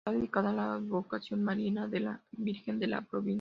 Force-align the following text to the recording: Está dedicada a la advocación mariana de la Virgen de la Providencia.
Está 0.03 0.13
dedicada 0.17 0.49
a 0.49 0.53
la 0.53 0.73
advocación 0.73 1.43
mariana 1.43 1.87
de 1.87 1.99
la 1.99 2.19
Virgen 2.31 2.79
de 2.79 2.87
la 2.87 3.01
Providencia. 3.03 3.29